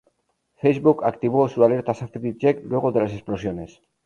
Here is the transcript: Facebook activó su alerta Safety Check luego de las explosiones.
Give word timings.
Facebook 0.55 1.03
activó 1.05 1.47
su 1.47 1.63
alerta 1.63 1.93
Safety 1.93 2.35
Check 2.35 2.63
luego 2.63 2.91
de 2.91 3.01
las 3.01 3.13
explosiones. 3.13 3.83